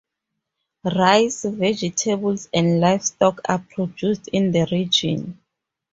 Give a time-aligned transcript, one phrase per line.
[0.83, 5.39] Rice, vegetables, and livestock are produced in the region.